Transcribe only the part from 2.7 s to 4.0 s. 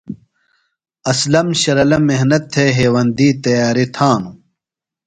ہیوندی تیاری